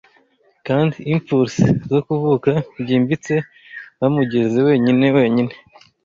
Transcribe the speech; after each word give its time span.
Kandi 0.67 0.97
impuls 1.13 1.55
zo 1.89 1.99
kuvuka 2.07 2.51
byimbitse 2.81 3.33
Bamugeze 3.99 4.57
wenyine 4.67 5.05
wenyine 5.17 5.53